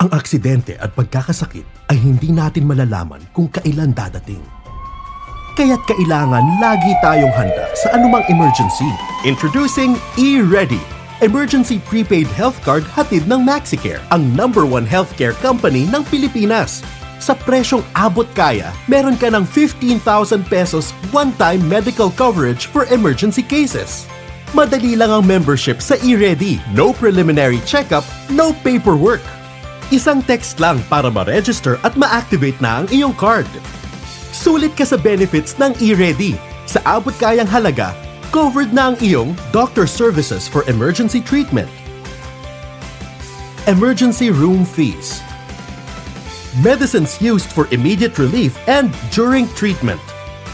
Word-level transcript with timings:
Ang 0.00 0.16
aksidente 0.16 0.80
at 0.80 0.96
pagkakasakit 0.96 1.92
ay 1.92 2.00
hindi 2.00 2.32
natin 2.32 2.64
malalaman 2.64 3.20
kung 3.36 3.52
kailan 3.52 3.92
dadating. 3.92 4.40
Kaya't 5.60 5.84
kailangan 5.84 6.56
lagi 6.56 6.96
tayong 7.04 7.28
handa 7.36 7.68
sa 7.76 7.92
anumang 7.92 8.24
emergency. 8.32 8.88
Introducing 9.28 10.00
E-Ready, 10.16 10.80
Emergency 11.20 11.84
Prepaid 11.84 12.24
Health 12.32 12.56
Card 12.64 12.88
hatid 12.88 13.28
ng 13.28 13.44
MaxiCare, 13.44 14.00
ang 14.08 14.24
number 14.32 14.64
one 14.64 14.88
healthcare 14.88 15.36
company 15.44 15.84
ng 15.92 16.00
Pilipinas. 16.08 16.80
Sa 17.20 17.36
presyong 17.36 17.84
abot 17.92 18.24
kaya, 18.32 18.72
meron 18.88 19.20
ka 19.20 19.28
ng 19.28 19.44
15,000 19.44 20.00
pesos 20.48 20.96
one-time 21.12 21.60
medical 21.68 22.08
coverage 22.08 22.72
for 22.72 22.88
emergency 22.88 23.44
cases. 23.44 24.08
Madali 24.56 24.96
lang 24.96 25.12
ang 25.12 25.28
membership 25.28 25.84
sa 25.84 26.00
eReady. 26.00 26.56
No 26.72 26.96
preliminary 26.96 27.60
checkup, 27.68 28.08
no 28.32 28.56
paperwork. 28.64 29.20
Isang 29.90 30.22
text 30.22 30.62
lang 30.62 30.78
para 30.86 31.10
ma-register 31.10 31.74
at 31.82 31.98
ma-activate 31.98 32.62
na 32.62 32.78
ang 32.78 32.86
iyong 32.94 33.10
card. 33.10 33.50
Sulit 34.30 34.78
ka 34.78 34.86
sa 34.86 34.94
benefits 34.94 35.58
ng 35.58 35.74
eReady. 35.82 36.38
Sa 36.70 36.78
abot 36.86 37.10
kayang 37.18 37.50
halaga, 37.50 37.90
covered 38.30 38.70
na 38.70 38.94
ang 38.94 38.96
iyong 39.02 39.34
doctor 39.50 39.90
services 39.90 40.46
for 40.46 40.62
emergency 40.70 41.18
treatment. 41.18 41.66
Emergency 43.66 44.30
room 44.30 44.62
fees. 44.62 45.18
Medicines 46.62 47.18
used 47.18 47.50
for 47.50 47.66
immediate 47.74 48.14
relief 48.14 48.54
and 48.70 48.94
during 49.10 49.50
treatment. 49.58 49.98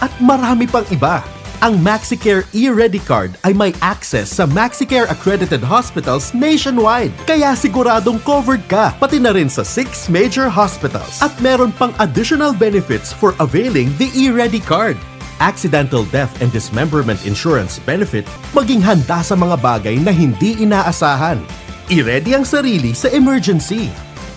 At 0.01 0.17
marami 0.17 0.65
pang 0.65 0.89
iba. 0.89 1.21
Ang 1.65 1.81
MaxiCare 1.81 2.45
e-Ready 2.53 3.01
Card 3.01 3.41
ay 3.41 3.57
may 3.57 3.73
access 3.81 4.29
sa 4.29 4.45
MaxiCare 4.45 5.09
accredited 5.09 5.65
hospitals 5.65 6.37
nationwide. 6.37 7.17
Kaya 7.25 7.57
siguradong 7.57 8.21
covered 8.29 8.61
ka, 8.69 8.93
pati 9.01 9.17
na 9.17 9.33
rin 9.33 9.49
sa 9.49 9.65
6 9.65 10.13
major 10.13 10.53
hospitals. 10.53 11.17
At 11.25 11.33
meron 11.41 11.73
pang 11.73 11.97
additional 11.97 12.53
benefits 12.53 13.09
for 13.09 13.33
availing 13.41 13.89
the 13.97 14.13
e-Ready 14.13 14.61
Card. 14.61 15.01
Accidental 15.41 16.05
death 16.13 16.33
and 16.45 16.53
dismemberment 16.53 17.25
insurance 17.25 17.81
benefit, 17.81 18.29
maging 18.53 18.85
handa 18.85 19.25
sa 19.25 19.33
mga 19.33 19.57
bagay 19.57 19.97
na 19.97 20.13
hindi 20.13 20.61
inaasahan. 20.61 21.41
I-ready 21.89 22.37
ang 22.37 22.45
sarili 22.45 22.93
sa 22.93 23.09
emergency. 23.09 23.89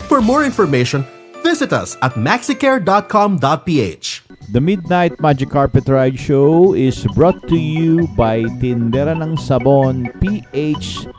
For 0.08 0.23
more 0.23 0.48
information, 0.48 1.04
visit 1.44 1.76
us 1.76 2.00
at 2.00 2.16
maxicare.com.ph. 2.16 4.28
The 4.50 4.58
Midnight 4.59 5.22
Magic 5.22 5.53
Carpet 5.53 5.88
Ride 5.88 6.17
Show 6.17 6.73
is 6.73 7.05
brought 7.14 7.38
to 7.53 7.55
you 7.55 8.09
by 8.17 8.50
Tindera 8.58 9.14
ng 9.14 9.38
Sabon 9.38 10.09
PH.com, 10.17 11.14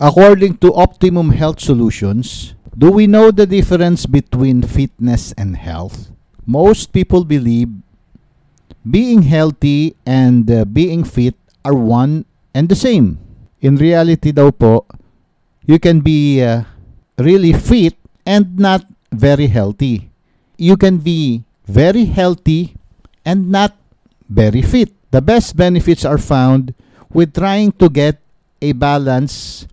According 0.00 0.56
to 0.64 0.72
Optimum 0.72 1.36
Health 1.36 1.60
Solutions, 1.60 2.56
do 2.78 2.92
we 2.94 3.10
know 3.10 3.34
the 3.34 3.44
difference 3.44 4.06
between 4.06 4.62
fitness 4.62 5.34
and 5.34 5.56
health? 5.58 6.14
Most 6.46 6.92
people 6.92 7.24
believe 7.24 7.68
being 8.88 9.22
healthy 9.22 9.96
and 10.06 10.48
uh, 10.48 10.64
being 10.64 11.02
fit 11.02 11.34
are 11.64 11.74
one 11.74 12.24
and 12.54 12.68
the 12.70 12.78
same. 12.78 13.18
In 13.60 13.74
reality 13.74 14.30
daw 14.30 14.54
po, 14.54 14.86
you 15.66 15.82
can 15.82 16.06
be 16.06 16.38
uh, 16.38 16.62
really 17.18 17.52
fit 17.52 17.98
and 18.22 18.54
not 18.54 18.86
very 19.10 19.50
healthy. 19.50 20.14
You 20.56 20.78
can 20.78 21.02
be 21.02 21.42
very 21.66 22.06
healthy 22.06 22.78
and 23.26 23.50
not 23.50 23.74
very 24.30 24.62
fit. 24.62 24.94
The 25.10 25.20
best 25.20 25.58
benefits 25.58 26.06
are 26.06 26.22
found 26.22 26.78
with 27.10 27.34
trying 27.34 27.72
to 27.82 27.90
get 27.90 28.22
a 28.62 28.70
balance 28.70 29.66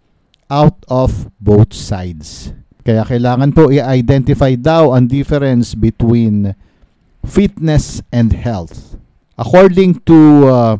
out 0.49 0.81
of 0.89 1.29
both 1.39 1.69
sides. 1.69 2.49
Kaya 2.85 3.01
kailangan 3.01 3.49
po 3.49 3.73
i-identify 3.73 4.53
daw 4.53 4.93
ang 4.93 5.09
difference 5.09 5.73
between 5.73 6.53
fitness 7.25 8.05
and 8.13 8.29
health. 8.29 9.01
According 9.41 10.05
to 10.05 10.19
uh, 10.45 10.73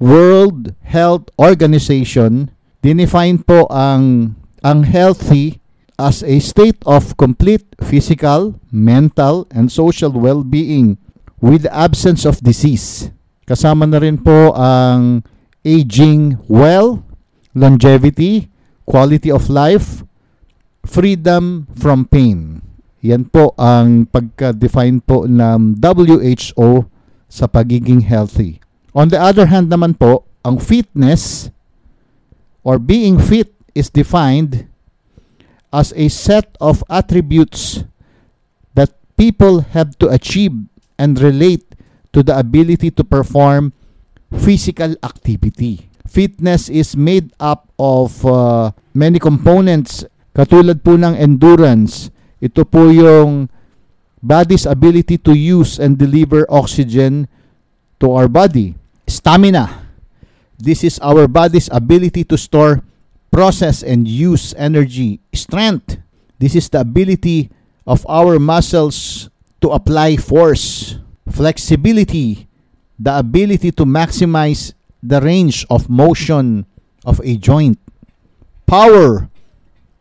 World 0.00 0.72
Health 0.88 1.28
Organization, 1.36 2.48
dinefine 2.80 3.44
po 3.44 3.68
ang 3.68 4.34
ang 4.64 4.88
healthy 4.88 5.60
as 6.00 6.24
a 6.24 6.40
state 6.40 6.80
of 6.88 7.20
complete 7.20 7.68
physical, 7.84 8.56
mental, 8.72 9.44
and 9.52 9.68
social 9.68 10.16
well-being 10.16 10.96
with 11.44 11.68
absence 11.68 12.24
of 12.24 12.40
disease. 12.40 13.12
Kasama 13.44 13.84
na 13.84 14.00
rin 14.00 14.16
po 14.16 14.56
ang 14.56 15.20
aging 15.60 16.40
well, 16.48 17.04
longevity, 17.52 18.48
quality 18.88 19.28
of 19.28 19.52
life, 19.52 20.08
freedom 20.84 21.66
from 21.76 22.04
pain. 22.08 22.62
Yan 23.00 23.28
po 23.28 23.56
ang 23.56 24.04
pagka-define 24.04 25.00
po 25.00 25.24
ng 25.24 25.80
WHO 25.80 26.84
sa 27.30 27.48
pagiging 27.48 28.04
healthy. 28.04 28.60
On 28.92 29.08
the 29.08 29.16
other 29.16 29.48
hand 29.48 29.72
naman 29.72 29.96
po, 29.96 30.28
ang 30.44 30.60
fitness 30.60 31.48
or 32.60 32.76
being 32.76 33.16
fit 33.16 33.54
is 33.72 33.88
defined 33.88 34.68
as 35.72 35.94
a 35.96 36.10
set 36.10 36.58
of 36.60 36.82
attributes 36.90 37.86
that 38.74 38.90
people 39.16 39.62
have 39.72 39.96
to 40.02 40.10
achieve 40.10 40.52
and 40.98 41.16
relate 41.22 41.64
to 42.12 42.22
the 42.22 42.36
ability 42.36 42.90
to 42.90 43.06
perform 43.06 43.72
physical 44.34 44.92
activity. 45.02 45.88
Fitness 46.10 46.68
is 46.68 46.98
made 46.98 47.30
up 47.38 47.70
of 47.78 48.26
uh, 48.26 48.72
many 48.92 49.22
components 49.22 50.04
katulad 50.36 50.82
po 50.82 50.94
ng 50.96 51.16
endurance. 51.16 52.10
Ito 52.40 52.64
po 52.64 52.88
yung 52.88 53.48
body's 54.22 54.64
ability 54.64 55.16
to 55.24 55.32
use 55.36 55.80
and 55.80 55.96
deliver 55.96 56.44
oxygen 56.48 57.28
to 58.00 58.12
our 58.12 58.28
body. 58.28 58.76
Stamina. 59.08 59.88
This 60.60 60.84
is 60.84 61.00
our 61.00 61.24
body's 61.28 61.72
ability 61.72 62.24
to 62.28 62.36
store, 62.36 62.84
process, 63.32 63.82
and 63.82 64.06
use 64.06 64.52
energy. 64.56 65.20
Strength. 65.32 65.96
This 66.38 66.54
is 66.54 66.68
the 66.68 66.80
ability 66.80 67.48
of 67.86 68.04
our 68.08 68.38
muscles 68.38 69.28
to 69.60 69.72
apply 69.72 70.16
force. 70.16 70.96
Flexibility. 71.28 72.48
The 73.00 73.18
ability 73.18 73.72
to 73.72 73.84
maximize 73.88 74.72
the 75.02 75.20
range 75.20 75.64
of 75.72 75.88
motion 75.88 76.66
of 77.04 77.20
a 77.24 77.36
joint. 77.36 77.80
Power. 78.66 79.28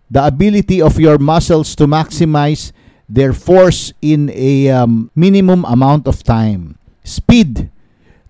The 0.09 0.25
ability 0.25 0.81
of 0.81 0.99
your 0.99 1.17
muscles 1.17 1.75
to 1.77 1.85
maximize 1.85 2.71
their 3.07 3.33
force 3.33 3.93
in 4.01 4.29
a 4.33 4.69
um, 4.69 5.11
minimum 5.15 5.65
amount 5.65 6.07
of 6.07 6.23
time. 6.23 6.77
Speed, 7.03 7.69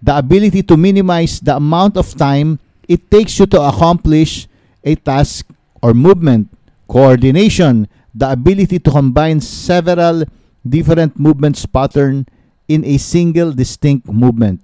the 0.02 0.18
ability 0.18 0.64
to 0.64 0.78
minimize 0.78 1.40
the 1.40 1.56
amount 1.56 1.98
of 1.98 2.16
time 2.16 2.60
it 2.88 3.10
takes 3.12 3.40
you 3.40 3.46
to 3.48 3.62
accomplish 3.62 4.48
a 4.84 4.96
task 4.96 5.46
or 5.82 5.94
movement 5.94 6.50
Coordination, 6.90 7.88
the 8.18 8.34
ability 8.34 8.80
to 8.82 8.90
combine 8.90 9.40
several 9.40 10.26
different 10.68 11.20
movements 11.22 11.64
pattern 11.70 12.26
in 12.68 12.84
a 12.84 12.98
single 12.98 13.54
distinct 13.54 14.10
movement. 14.10 14.60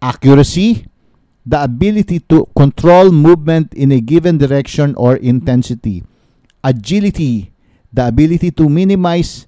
Accuracy, 0.00 0.88
the 1.44 1.62
ability 1.62 2.20
to 2.32 2.48
control 2.56 3.12
movement 3.12 3.74
in 3.74 3.92
a 3.92 4.00
given 4.00 4.38
direction 4.38 4.94
or 4.96 5.16
intensity. 5.16 6.02
Agility, 6.62 7.52
the 7.92 8.06
ability 8.06 8.50
to 8.52 8.68
minimize 8.68 9.46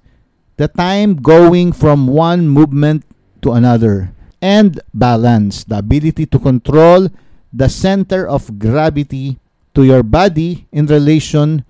the 0.57 0.67
time 0.67 1.17
going 1.17 1.71
from 1.71 2.07
one 2.07 2.47
movement 2.47 3.05
to 3.41 3.53
another. 3.53 4.11
And 4.43 4.81
balance, 4.93 5.63
the 5.63 5.79
ability 5.79 6.25
to 6.27 6.39
control 6.39 7.07
the 7.53 7.69
center 7.69 8.27
of 8.27 8.59
gravity 8.59 9.39
to 9.73 9.85
your 9.85 10.03
body 10.03 10.67
in 10.73 10.85
relation 10.85 11.63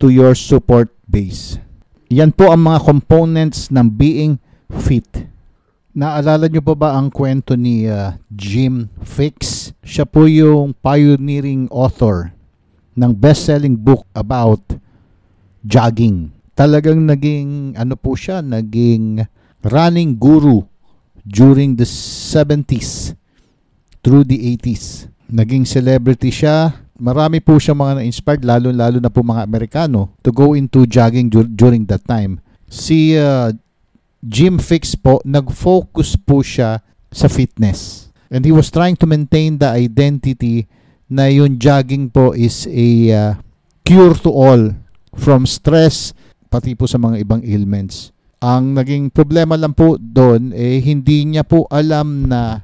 to 0.00 0.08
your 0.08 0.34
support 0.34 0.90
base. 1.08 1.60
Yan 2.08 2.32
po 2.32 2.48
ang 2.48 2.64
mga 2.64 2.80
components 2.84 3.68
ng 3.68 3.88
being 3.92 4.40
fit. 4.72 5.28
Naalala 5.92 6.48
nyo 6.48 6.62
pa 6.64 6.74
ba 6.76 6.88
ang 6.96 7.12
kwento 7.12 7.56
ni 7.56 7.84
uh, 7.88 8.16
Jim 8.32 8.88
Fix? 9.04 9.70
Siya 9.84 10.08
po 10.08 10.24
yung 10.24 10.72
pioneering 10.78 11.68
author 11.68 12.32
ng 12.96 13.12
best-selling 13.12 13.76
book 13.76 14.04
about 14.16 14.62
jogging. 15.68 16.32
Talagang 16.56 17.04
naging, 17.04 17.76
ano 17.76 17.94
po 17.94 18.16
siya, 18.16 18.40
naging 18.40 19.28
running 19.60 20.16
guru 20.16 20.64
during 21.28 21.76
the 21.76 21.84
70s 21.84 23.12
through 24.00 24.24
the 24.24 24.56
80s. 24.56 25.12
Naging 25.28 25.68
celebrity 25.68 26.32
siya 26.32 26.88
marami 26.98 27.38
po 27.38 27.56
siya 27.56 27.78
mga 27.78 28.02
na-inspired, 28.02 28.42
lalo-lalo 28.42 28.98
na 28.98 29.08
po 29.08 29.22
mga 29.22 29.46
Amerikano, 29.46 30.12
to 30.20 30.34
go 30.34 30.52
into 30.58 30.84
jogging 30.84 31.30
dur- 31.30 31.48
during 31.48 31.86
that 31.86 32.02
time. 32.04 32.42
Si 32.66 33.14
uh, 33.14 33.54
Jim 34.20 34.58
Fix 34.58 34.98
po, 34.98 35.22
nag-focus 35.22 36.18
po 36.18 36.42
siya 36.42 36.82
sa 37.14 37.30
fitness. 37.30 38.10
And 38.28 38.44
he 38.44 38.52
was 38.52 38.68
trying 38.68 38.98
to 39.00 39.06
maintain 39.08 39.56
the 39.56 39.72
identity 39.72 40.68
na 41.08 41.32
yung 41.32 41.56
jogging 41.56 42.12
po 42.12 42.36
is 42.36 42.68
a 42.68 42.90
uh, 43.08 43.32
cure 43.86 44.12
to 44.20 44.28
all 44.28 44.76
from 45.16 45.48
stress 45.48 46.12
pati 46.48 46.72
po 46.72 46.88
sa 46.88 46.96
mga 46.96 47.20
ibang 47.20 47.40
ailments. 47.44 48.10
Ang 48.40 48.78
naging 48.78 49.10
problema 49.12 49.58
lang 49.58 49.74
po 49.74 49.98
doon 49.98 50.54
eh 50.54 50.80
hindi 50.80 51.26
niya 51.26 51.44
po 51.44 51.66
alam 51.68 52.30
na 52.30 52.62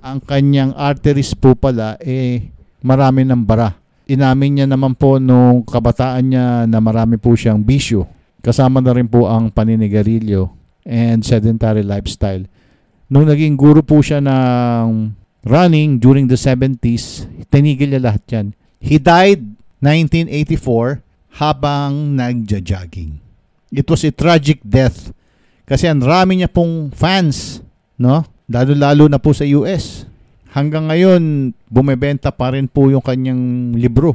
ang 0.00 0.18
kanyang 0.22 0.72
arteries 0.74 1.34
po 1.36 1.54
pala 1.54 1.98
eh 2.00 2.50
marami 2.84 3.24
ng 3.26 3.42
bara. 3.44 3.74
Inamin 4.04 4.60
niya 4.60 4.66
naman 4.68 4.96
po 4.96 5.16
nung 5.16 5.64
kabataan 5.64 6.24
niya 6.28 6.46
na 6.68 6.78
marami 6.78 7.16
po 7.16 7.32
siyang 7.32 7.64
bisyo. 7.64 8.04
Kasama 8.44 8.84
na 8.84 8.92
rin 8.92 9.08
po 9.08 9.24
ang 9.24 9.48
paninigarilyo 9.48 10.52
and 10.84 11.24
sedentary 11.24 11.80
lifestyle. 11.80 12.44
Nung 13.08 13.24
naging 13.24 13.56
guru 13.56 13.80
po 13.80 14.04
siya 14.04 14.20
ng 14.20 15.16
running 15.44 16.00
during 16.00 16.28
the 16.28 16.36
70s, 16.36 17.24
tinigil 17.48 17.92
niya 17.92 18.04
lahat 18.04 18.24
yan. 18.28 18.46
He 18.80 19.00
died 19.00 19.40
1984 19.80 21.03
habang 21.34 22.14
nagja-jogging. 22.14 23.18
It 23.74 23.86
was 23.90 24.06
a 24.06 24.14
tragic 24.14 24.62
death 24.62 25.10
kasi 25.66 25.90
ang 25.90 26.04
rami 26.04 26.38
niya 26.38 26.50
pong 26.52 26.94
fans, 26.94 27.64
no? 27.98 28.22
Lalo-lalo 28.46 29.08
na 29.08 29.18
po 29.18 29.32
sa 29.32 29.42
US 29.58 30.06
hanggang 30.54 30.86
ngayon, 30.86 31.50
bumebenta 31.66 32.30
pa 32.30 32.54
rin 32.54 32.70
po 32.70 32.86
yung 32.86 33.02
kanyang 33.02 33.74
libro 33.74 34.14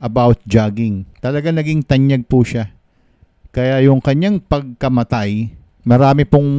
about 0.00 0.40
jogging. 0.48 1.04
Talaga 1.20 1.52
naging 1.52 1.84
tanyag 1.84 2.24
po 2.24 2.40
siya. 2.40 2.72
Kaya 3.52 3.84
yung 3.84 4.00
kanyang 4.00 4.40
pagkamatay, 4.40 5.52
marami 5.84 6.24
pong 6.24 6.50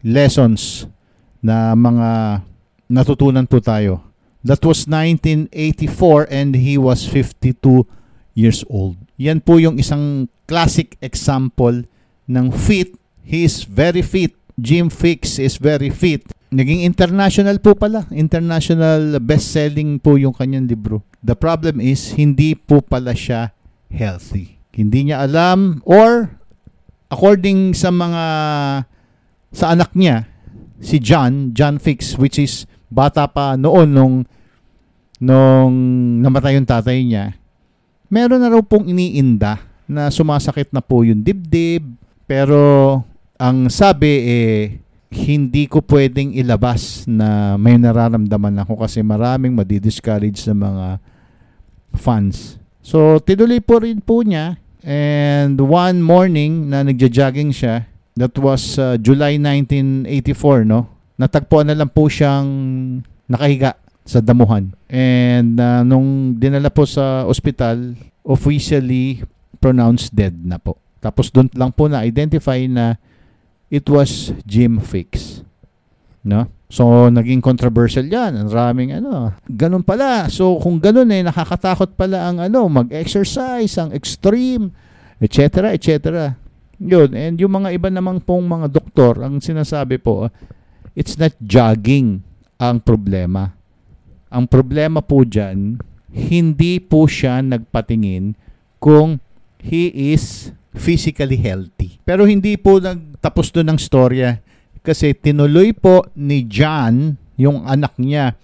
lessons 0.00 0.88
na 1.44 1.76
mga 1.76 2.40
natutunan 2.88 3.44
po 3.44 3.60
tayo. 3.60 4.00
That 4.46 4.64
was 4.64 4.88
1984 4.88 6.30
and 6.32 6.56
he 6.56 6.80
was 6.80 7.04
52 7.04 7.84
years 8.36 8.62
old. 8.68 9.00
Yan 9.16 9.40
po 9.40 9.56
yung 9.56 9.80
isang 9.80 10.28
classic 10.44 11.00
example 11.00 11.88
ng 12.28 12.52
fit. 12.52 12.92
He 13.24 13.48
is 13.48 13.64
very 13.64 14.04
fit. 14.04 14.36
Jim 14.60 14.92
Fix 14.92 15.40
is 15.40 15.56
very 15.56 15.88
fit. 15.88 16.28
Naging 16.52 16.86
international 16.86 17.58
po 17.58 17.74
pala. 17.74 18.06
International 18.14 19.18
best-selling 19.18 19.98
po 19.98 20.14
yung 20.14 20.36
kanyang 20.36 20.70
libro. 20.70 21.02
The 21.24 21.34
problem 21.34 21.82
is, 21.82 22.14
hindi 22.14 22.54
po 22.54 22.84
pala 22.84 23.16
siya 23.16 23.50
healthy. 23.90 24.60
Hindi 24.70 25.10
niya 25.10 25.24
alam 25.24 25.80
or 25.88 26.36
according 27.08 27.72
sa 27.72 27.88
mga 27.90 28.24
sa 29.50 29.72
anak 29.72 29.96
niya, 29.96 30.28
si 30.78 31.00
John, 31.00 31.56
John 31.56 31.80
Fix, 31.80 32.20
which 32.20 32.36
is 32.36 32.68
bata 32.92 33.26
pa 33.26 33.56
noon 33.56 33.88
nung 33.96 34.16
nung 35.16 35.74
namatay 36.20 36.60
yung 36.60 36.68
tatay 36.68 37.00
niya, 37.00 37.32
meron 38.10 38.42
na 38.42 38.52
raw 38.52 38.62
pong 38.62 38.90
iniinda 38.90 39.62
na 39.86 40.10
sumasakit 40.10 40.74
na 40.74 40.82
po 40.82 41.06
yung 41.06 41.22
dibdib. 41.22 41.86
Pero 42.26 43.00
ang 43.38 43.70
sabi 43.70 44.12
eh 44.26 44.58
hindi 45.16 45.70
ko 45.70 45.80
pwedeng 45.86 46.34
ilabas 46.34 47.06
na 47.06 47.54
may 47.54 47.78
nararamdaman 47.78 48.66
ako 48.66 48.82
kasi 48.84 49.00
maraming 49.00 49.54
madi-discourage 49.54 50.42
sa 50.42 50.52
mga 50.52 50.98
fans. 51.94 52.58
So, 52.82 53.22
tinuloy 53.22 53.62
po 53.62 53.80
rin 53.80 54.02
po 54.02 54.20
niya 54.26 54.58
and 54.82 55.58
one 55.58 56.02
morning 56.02 56.68
na 56.70 56.82
nagja-jogging 56.82 57.54
siya, 57.54 57.86
that 58.18 58.34
was 58.38 58.78
uh, 58.78 58.98
July 58.98 59.38
1984, 59.38 60.66
no? 60.66 60.90
Natagpuan 61.16 61.70
na 61.70 61.78
lang 61.78 61.90
po 61.90 62.10
siyang 62.10 62.46
nakahiga 63.26 63.78
sa 64.06 64.22
damuhan. 64.22 64.70
And 64.86 65.58
uh, 65.58 65.82
nung 65.82 66.38
dinala 66.38 66.70
po 66.70 66.86
sa 66.86 67.26
ospital, 67.26 67.98
officially 68.22 69.26
pronounced 69.58 70.14
dead 70.14 70.32
na 70.46 70.62
po. 70.62 70.78
Tapos 71.02 71.28
doon 71.28 71.50
lang 71.58 71.74
po 71.74 71.90
na-identify 71.90 72.62
na 72.70 72.94
it 73.66 73.84
was 73.90 74.30
Jim 74.46 74.78
Fix. 74.78 75.42
No? 76.22 76.46
So, 76.66 77.06
naging 77.10 77.38
controversial 77.38 78.06
yan. 78.06 78.34
Ang 78.34 78.50
raming 78.50 78.90
ano. 78.98 79.30
Ganun 79.46 79.86
pala. 79.86 80.26
So, 80.26 80.58
kung 80.58 80.82
ganun 80.82 81.10
eh, 81.14 81.22
nakakatakot 81.22 81.94
pala 81.94 82.26
ang 82.26 82.42
ano, 82.42 82.66
mag-exercise, 82.66 83.78
ang 83.78 83.94
extreme, 83.94 84.74
etc., 85.22 85.70
etc. 85.74 86.34
Yun. 86.82 87.14
And 87.14 87.34
yung 87.38 87.54
mga 87.54 87.70
iba 87.70 87.88
namang 87.88 88.18
pong 88.18 88.50
mga 88.50 88.66
doktor, 88.68 89.22
ang 89.22 89.38
sinasabi 89.38 90.02
po, 90.02 90.26
it's 90.98 91.14
not 91.14 91.32
jogging 91.38 92.26
ang 92.58 92.82
problema. 92.82 93.55
Ang 94.36 94.52
problema 94.52 95.00
po 95.00 95.24
dyan, 95.24 95.80
hindi 96.12 96.76
po 96.76 97.08
siya 97.08 97.40
nagpatingin 97.40 98.36
kung 98.76 99.16
he 99.64 99.88
is 100.12 100.52
physically 100.76 101.40
healthy. 101.40 101.96
Pero 102.04 102.28
hindi 102.28 102.60
po 102.60 102.76
nagtapos 102.76 103.48
doon 103.56 103.72
ng 103.72 103.80
storya 103.80 104.36
kasi 104.84 105.16
tinuloy 105.16 105.72
po 105.72 106.04
ni 106.12 106.44
John, 106.44 107.16
yung 107.40 107.64
anak 107.64 107.96
niya, 107.96 108.36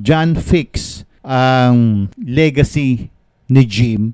John 0.00 0.32
Fix, 0.40 1.04
ang 1.20 2.08
legacy 2.20 3.08
ni 3.48 3.62
Jim 3.64 4.12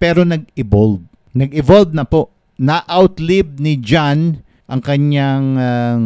pero 0.00 0.26
nag-evolve. 0.26 1.06
Nag-evolve 1.36 1.94
na 1.94 2.02
po. 2.02 2.34
Na-outlive 2.58 3.60
ni 3.62 3.78
John 3.78 4.42
ang 4.66 4.80
kanyang 4.82 5.46
um, 5.60 6.04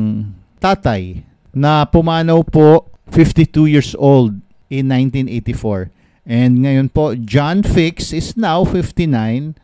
tatay 0.60 1.24
na 1.54 1.86
pumanaw 1.86 2.42
po 2.44 2.90
52 3.14 3.70
years 3.70 3.92
old 3.94 4.43
in 4.74 4.90
1984. 4.90 5.94
And 6.24 6.64
ngayon 6.64 6.90
po, 6.90 7.14
John 7.14 7.62
Fix 7.62 8.10
is 8.10 8.34
now 8.34 8.64
59 8.64 9.54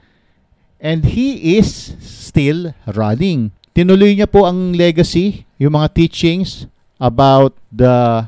And 0.81 1.05
he 1.05 1.61
is 1.61 1.93
still 2.01 2.73
running. 2.89 3.53
Tinuloy 3.77 4.17
niya 4.17 4.27
po 4.27 4.49
ang 4.49 4.73
legacy, 4.73 5.45
yung 5.61 5.77
mga 5.77 5.93
teachings 5.93 6.65
about 6.97 7.53
the 7.69 8.27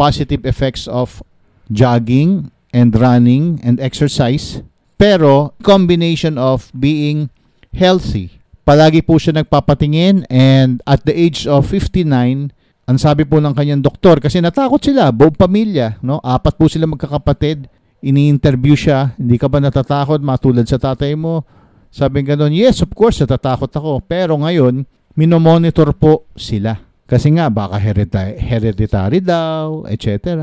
positive 0.00 0.48
effects 0.48 0.88
of 0.88 1.20
jogging 1.68 2.48
and 2.72 2.96
running 2.96 3.60
and 3.60 3.76
exercise. 3.78 4.64
Pero 4.96 5.52
combination 5.60 6.40
of 6.40 6.72
being 6.72 7.28
healthy. 7.76 8.40
Palagi 8.64 9.04
po 9.04 9.20
siya 9.20 9.44
nagpapatingin 9.44 10.24
and 10.32 10.80
at 10.88 11.04
the 11.04 11.12
age 11.12 11.44
of 11.44 11.68
59, 11.68 12.52
ang 12.90 12.98
sabi 12.98 13.22
po 13.22 13.38
ng 13.38 13.54
kanyang 13.54 13.78
doktor 13.78 14.18
kasi 14.18 14.42
natakot 14.42 14.82
sila, 14.82 15.14
buong 15.14 15.38
pamilya, 15.38 16.02
no? 16.02 16.18
Apat 16.18 16.58
po 16.58 16.66
sila 16.66 16.90
magkakapatid. 16.90 17.70
Ini-interview 18.02 18.74
siya, 18.74 19.14
hindi 19.14 19.38
ka 19.38 19.46
ba 19.46 19.62
natatakot 19.62 20.18
matulad 20.18 20.66
sa 20.66 20.74
tatay 20.74 21.14
mo? 21.14 21.46
Sabi 21.94 22.26
gano'n, 22.26 22.50
yes, 22.50 22.82
of 22.82 22.90
course, 22.90 23.22
natatakot 23.22 23.70
ako. 23.70 24.02
Pero 24.02 24.34
ngayon, 24.42 24.82
minomonitor 25.14 25.94
po 25.94 26.26
sila. 26.34 26.82
Kasi 27.06 27.30
nga, 27.38 27.46
baka 27.46 27.78
hereditary, 27.78 28.34
hereditary 28.42 29.22
daw, 29.22 29.86
etc. 29.86 30.34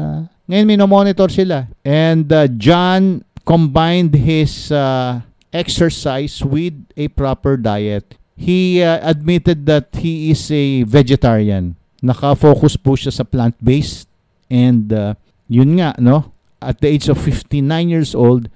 Ngayon, 0.48 0.68
minomonitor 0.72 1.28
sila. 1.28 1.68
And 1.84 2.32
uh, 2.32 2.48
John 2.56 3.28
combined 3.44 4.16
his 4.16 4.72
uh, 4.72 5.20
exercise 5.52 6.40
with 6.40 6.80
a 6.96 7.12
proper 7.12 7.60
diet. 7.60 8.16
He 8.40 8.80
uh, 8.80 9.04
admitted 9.04 9.68
that 9.68 9.92
he 10.00 10.32
is 10.32 10.48
a 10.48 10.88
vegetarian. 10.88 11.76
Naka-focus 12.04 12.78
po 12.78 12.94
siya 12.94 13.10
sa 13.10 13.26
plant-based 13.26 14.06
and 14.48 14.94
uh, 14.94 15.18
yun 15.50 15.80
nga, 15.80 15.96
no? 15.98 16.34
At 16.62 16.82
the 16.82 16.90
age 16.90 17.10
of 17.10 17.18
59 17.22 17.64
years 17.90 18.14
old, 18.18 18.50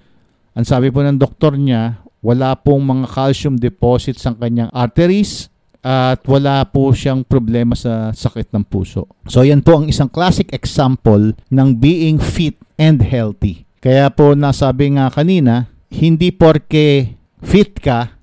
ang 0.53 0.65
sabi 0.67 0.91
po 0.91 1.01
ng 1.01 1.17
doktor 1.17 1.55
niya, 1.55 2.01
wala 2.21 2.53
pong 2.53 2.85
mga 2.85 3.05
calcium 3.09 3.57
deposits 3.57 4.25
sa 4.25 4.37
kanyang 4.37 4.69
arteries 4.69 5.49
at 5.81 6.21
wala 6.29 6.61
po 6.69 6.93
siyang 6.93 7.25
problema 7.25 7.73
sa 7.73 8.13
sakit 8.13 8.53
ng 8.53 8.65
puso. 8.69 9.09
So 9.25 9.41
yan 9.41 9.65
po 9.65 9.81
ang 9.81 9.89
isang 9.89 10.13
classic 10.13 10.53
example 10.53 11.33
ng 11.49 11.69
being 11.81 12.21
fit 12.21 12.53
and 12.77 13.01
healthy. 13.01 13.65
Kaya 13.81 14.13
po 14.13 14.37
nasabi 14.37 14.93
nga 14.93 15.09
kanina, 15.09 15.73
hindi 15.89 16.29
porke 16.29 17.17
fit 17.41 17.73
ka, 17.81 18.13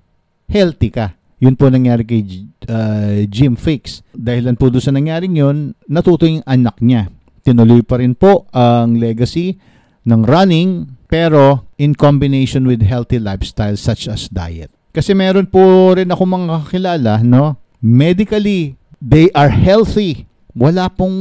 healthy 0.47 0.95
ka. 0.95 1.18
Yun 1.39 1.55
po 1.55 1.71
nangyari 1.71 2.03
kay 2.03 2.23
uh, 2.67 3.23
Jim 3.31 3.55
Fix. 3.55 4.03
Dahilan 4.11 4.59
po 4.59 4.71
doon 4.71 4.83
sa 4.83 4.91
nangyaring 4.91 5.39
yun, 5.39 5.79
natuto 5.87 6.27
yung 6.27 6.43
anak 6.47 6.83
niya. 6.83 7.07
Tinuloy 7.47 7.87
pa 7.87 8.03
rin 8.03 8.19
po 8.19 8.51
ang 8.51 8.99
legacy 8.99 9.55
ng 10.03 10.27
running 10.27 10.99
pero 11.09 11.65
in 11.81 11.97
combination 11.97 12.69
with 12.69 12.85
healthy 12.85 13.17
lifestyle 13.17 13.79
such 13.79 14.11
as 14.11 14.29
diet. 14.29 14.69
Kasi 14.93 15.15
meron 15.15 15.47
po 15.47 15.95
rin 15.95 16.11
ako 16.11 16.23
mga 16.27 16.47
kakilala, 16.67 17.15
no? 17.23 17.57
Medically, 17.79 18.75
they 18.99 19.31
are 19.33 19.49
healthy. 19.49 20.27
Wala 20.59 20.91
pong 20.91 21.17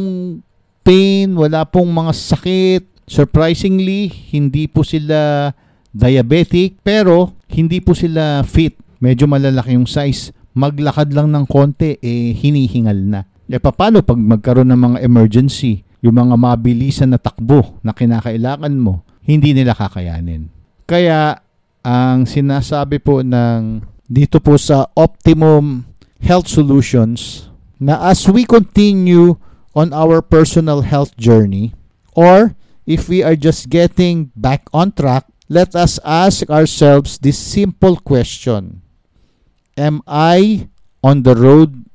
pain, 0.81 1.29
wala 1.37 1.61
pong 1.63 1.93
mga 1.93 2.11
sakit. 2.15 2.83
Surprisingly, 3.07 4.09
hindi 4.33 4.65
po 4.65 4.81
sila 4.81 5.53
diabetic, 5.93 6.81
pero 6.81 7.37
hindi 7.53 7.79
po 7.79 7.93
sila 7.93 8.41
fit. 8.43 8.75
Medyo 8.99 9.29
malalaki 9.29 9.77
yung 9.77 9.89
size. 9.89 10.33
Maglakad 10.57 11.13
lang 11.13 11.29
ng 11.33 11.45
konti, 11.45 12.01
eh, 12.01 12.33
hinihingal 12.33 12.97
na. 12.97 13.21
E 13.47 13.61
paano 13.61 14.03
pag 14.03 14.17
magkaroon 14.17 14.73
ng 14.73 14.81
mga 14.81 14.97
emergency? 15.05 15.85
Yung 16.01 16.17
mga 16.17 16.35
mabilisan 16.37 17.13
na 17.13 17.19
takbo 17.21 17.79
na 17.81 17.93
kinakailangan 17.93 18.73
mo, 18.77 19.01
hindi 19.25 19.53
nila 19.53 19.73
kakayanin. 19.73 20.49
Kaya, 20.85 21.41
ang 21.87 22.27
sinasabi 22.27 22.99
po 22.99 23.23
ng 23.23 23.79
dito 24.07 24.39
po 24.43 24.59
sa 24.59 24.87
Optimum 24.95 25.87
Health 26.19 26.47
Solutions 26.51 27.47
na 27.79 28.11
as 28.11 28.27
we 28.27 28.43
continue 28.43 29.39
on 29.71 29.93
our 29.93 30.23
personal 30.23 30.81
health 30.81 31.15
journey 31.15 31.71
or 32.17 32.57
if 32.87 33.07
we 33.07 33.21
are 33.21 33.35
just 33.35 33.69
getting 33.69 34.31
back 34.33 34.65
on 34.73 34.91
track, 34.95 35.27
let 35.47 35.75
us 35.75 35.99
ask 36.03 36.47
ourselves 36.49 37.19
this 37.19 37.37
simple 37.37 37.99
question. 37.99 38.81
Am 39.77 40.01
I 40.07 40.67
on 41.03 41.21
the 41.21 41.35
road 41.35 41.85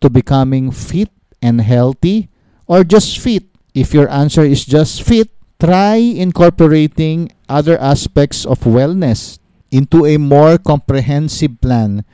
to 0.00 0.08
becoming 0.08 0.70
fit 0.70 1.10
and 1.42 1.60
healthy 1.60 2.30
or 2.66 2.84
just 2.84 3.18
fit? 3.18 3.44
If 3.74 3.92
your 3.92 4.08
answer 4.08 4.42
is 4.42 4.64
just 4.64 5.02
fit, 5.02 5.28
try 5.58 5.96
incorporating 5.96 7.32
other 7.48 7.76
aspects 7.78 8.46
of 8.46 8.60
wellness 8.60 9.38
into 9.70 10.06
a 10.06 10.18
more 10.18 10.58
comprehensive 10.58 11.60
plan 11.60 12.04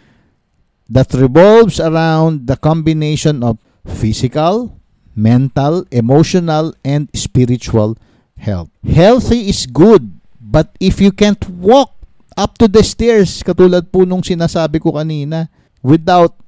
that 0.89 1.13
revolves 1.13 1.79
around 1.79 2.47
the 2.47 2.57
combination 2.57 3.43
of 3.43 3.59
physical, 3.85 4.81
mental, 5.15 5.85
emotional, 5.91 6.73
and 6.85 7.11
spiritual 7.13 7.99
health. 8.39 8.71
Healthy 8.87 9.51
is 9.51 9.67
good, 9.67 10.21
but 10.41 10.73
if 10.81 11.01
you 11.01 11.13
can't 11.13 11.43
walk 11.51 11.98
up 12.39 12.55
to 12.63 12.71
the 12.71 12.87
stairs, 12.87 13.43
katulad 13.43 13.91
po 13.91 14.07
nung 14.07 14.23
sinasabi 14.23 14.79
ko 14.79 14.95
kanina, 14.95 15.51
without 15.83 16.39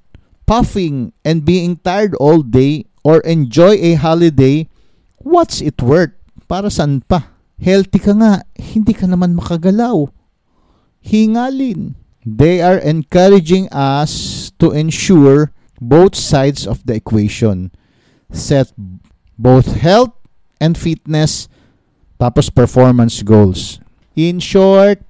puffing 0.47 1.11
and 1.27 1.43
being 1.43 1.75
tired 1.83 2.15
all 2.23 2.47
day 2.47 2.87
or 3.03 3.19
enjoy 3.27 3.75
a 3.83 3.99
holiday, 3.99 4.71
what's 5.19 5.59
it 5.59 5.83
worth? 5.83 6.15
Para 6.47 6.71
saan 6.71 7.03
pa? 7.03 7.35
Healthy 7.59 7.99
ka 7.99 8.15
nga, 8.15 8.47
hindi 8.55 8.95
ka 8.95 9.11
naman 9.11 9.35
makagalaw 9.35 10.07
hingalin. 11.01 11.97
They 12.25 12.61
are 12.61 12.77
encouraging 12.77 13.73
us 13.73 14.53
to 14.61 14.71
ensure 14.77 15.53
both 15.81 16.15
sides 16.15 16.69
of 16.69 16.85
the 16.85 16.95
equation. 16.95 17.73
Set 18.31 18.73
both 19.41 19.81
health 19.81 20.13
and 20.61 20.77
fitness 20.77 21.49
tapos 22.21 22.53
performance 22.53 23.25
goals. 23.25 23.81
In 24.13 24.39
short, 24.39 25.01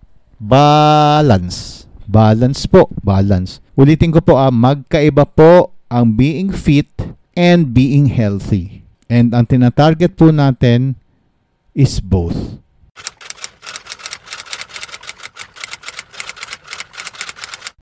balance. 0.40 1.84
Balance 2.10 2.64
po, 2.66 2.88
balance. 3.04 3.60
Ulitin 3.76 4.10
ko 4.10 4.24
po, 4.24 4.40
ah, 4.40 4.50
magkaiba 4.50 5.28
po 5.28 5.76
ang 5.92 6.16
being 6.16 6.50
fit 6.50 6.88
and 7.36 7.76
being 7.76 8.10
healthy. 8.10 8.82
And 9.06 9.30
ang 9.36 9.46
tinatarget 9.46 10.16
po 10.16 10.32
natin 10.32 10.98
is 11.76 12.00
both. 12.02 12.58